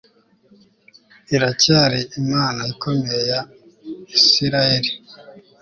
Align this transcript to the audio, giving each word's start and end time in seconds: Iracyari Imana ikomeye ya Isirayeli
Iracyari 1.35 1.99
Imana 2.21 2.61
ikomeye 2.73 3.21
ya 3.31 3.41
Isirayeli 4.17 4.91